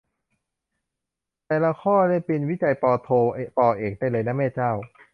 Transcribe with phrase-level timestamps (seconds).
[1.47, 3.09] แต่ละข้อนี่เป็นวิจัยปโท
[3.57, 4.71] ปเอกได้เลยนะ แม่เจ้า